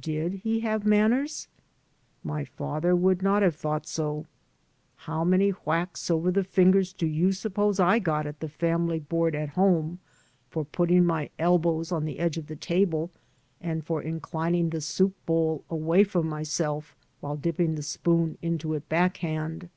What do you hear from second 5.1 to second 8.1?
many whacks over the fingers do you suppose I